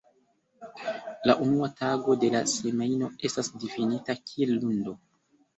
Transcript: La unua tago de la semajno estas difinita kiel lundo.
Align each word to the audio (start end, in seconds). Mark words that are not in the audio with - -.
La 1.31 1.35
unua 1.43 1.69
tago 1.81 2.17
de 2.25 2.31
la 2.37 2.41
semajno 2.55 3.11
estas 3.31 3.55
difinita 3.65 4.17
kiel 4.23 4.57
lundo. 4.65 4.99